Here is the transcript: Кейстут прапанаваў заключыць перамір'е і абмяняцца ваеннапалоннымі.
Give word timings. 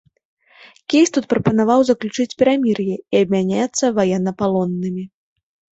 Кейстут 0.93 1.27
прапанаваў 1.33 1.85
заключыць 1.89 2.37
перамір'е 2.41 2.95
і 2.99 3.15
абмяняцца 3.23 3.85
ваеннапалоннымі. 4.01 5.03